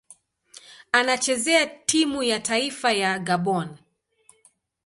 [0.91, 3.77] Anachezea timu ya taifa ya Gabon.